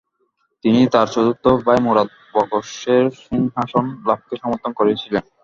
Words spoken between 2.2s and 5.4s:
বখশের সিংহাসন লাভকে সমর্থন করেছিলেন।